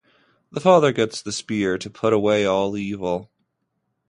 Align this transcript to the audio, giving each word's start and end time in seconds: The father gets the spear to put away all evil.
The 0.51 0.59
father 0.59 0.91
gets 0.93 1.21
the 1.21 1.31
spear 1.31 1.77
to 1.77 1.87
put 1.87 2.11
away 2.11 2.43
all 2.43 2.75
evil. 2.75 3.29